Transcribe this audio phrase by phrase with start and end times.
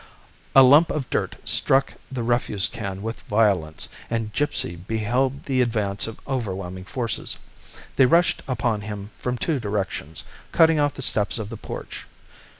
[0.55, 6.07] A lump of dirt struck the refuse can with violence, and Gipsy beheld the advance
[6.07, 7.37] of overwhelming forces.
[7.97, 12.07] They rushed upon him from two directions, cutting off the steps of the porch.